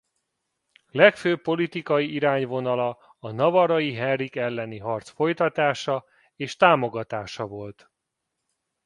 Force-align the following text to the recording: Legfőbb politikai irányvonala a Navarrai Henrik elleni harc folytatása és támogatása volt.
Legfőbb 0.91 1.41
politikai 1.41 2.13
irányvonala 2.13 2.97
a 3.19 3.31
Navarrai 3.31 3.93
Henrik 3.93 4.35
elleni 4.35 4.77
harc 4.77 5.09
folytatása 5.09 6.05
és 6.35 6.55
támogatása 6.55 7.45
volt. 7.47 7.91